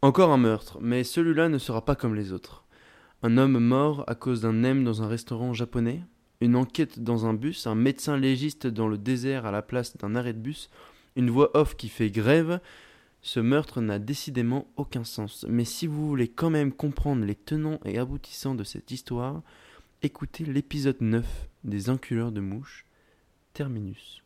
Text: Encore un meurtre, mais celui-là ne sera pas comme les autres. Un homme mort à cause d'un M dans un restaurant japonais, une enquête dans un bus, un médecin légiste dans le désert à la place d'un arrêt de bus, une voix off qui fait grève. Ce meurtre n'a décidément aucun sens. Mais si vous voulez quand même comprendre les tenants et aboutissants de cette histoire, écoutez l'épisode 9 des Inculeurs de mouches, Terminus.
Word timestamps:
Encore 0.00 0.30
un 0.30 0.36
meurtre, 0.38 0.78
mais 0.80 1.02
celui-là 1.02 1.48
ne 1.48 1.58
sera 1.58 1.84
pas 1.84 1.96
comme 1.96 2.14
les 2.14 2.32
autres. 2.32 2.64
Un 3.24 3.36
homme 3.36 3.58
mort 3.58 4.04
à 4.06 4.14
cause 4.14 4.42
d'un 4.42 4.62
M 4.62 4.84
dans 4.84 5.02
un 5.02 5.08
restaurant 5.08 5.52
japonais, 5.52 6.02
une 6.40 6.54
enquête 6.54 7.00
dans 7.00 7.26
un 7.26 7.34
bus, 7.34 7.66
un 7.66 7.74
médecin 7.74 8.16
légiste 8.16 8.68
dans 8.68 8.86
le 8.86 8.96
désert 8.96 9.44
à 9.44 9.50
la 9.50 9.60
place 9.60 9.96
d'un 9.96 10.14
arrêt 10.14 10.34
de 10.34 10.38
bus, 10.38 10.70
une 11.16 11.30
voix 11.30 11.50
off 11.56 11.74
qui 11.74 11.88
fait 11.88 12.12
grève. 12.12 12.60
Ce 13.22 13.40
meurtre 13.40 13.80
n'a 13.80 13.98
décidément 13.98 14.68
aucun 14.76 15.02
sens. 15.02 15.44
Mais 15.48 15.64
si 15.64 15.88
vous 15.88 16.06
voulez 16.06 16.28
quand 16.28 16.50
même 16.50 16.72
comprendre 16.72 17.24
les 17.24 17.34
tenants 17.34 17.80
et 17.84 17.98
aboutissants 17.98 18.54
de 18.54 18.62
cette 18.62 18.92
histoire, 18.92 19.42
écoutez 20.02 20.44
l'épisode 20.44 21.00
9 21.00 21.26
des 21.64 21.88
Inculeurs 21.88 22.30
de 22.30 22.40
mouches, 22.40 22.86
Terminus. 23.52 24.22